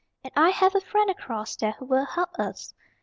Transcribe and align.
And 0.23 0.33
I 0.35 0.49
have 0.49 0.73
a 0.73 0.81
friend 0.81 1.11
across 1.11 1.55
there 1.55 1.73
who 1.73 1.85
will 1.85 2.05
help 2.05 2.33
us. 2.39 2.73